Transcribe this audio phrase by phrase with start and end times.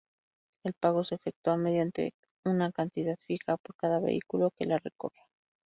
[0.63, 5.27] El pago se efectúa mediante una cantidad fija por cada vehículo que la recorra.